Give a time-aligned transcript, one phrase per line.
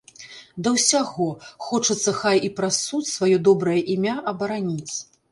[0.67, 1.25] Да ўсяго,
[1.65, 4.95] хочацца хай і праз суд сваё добрае імя абараніць.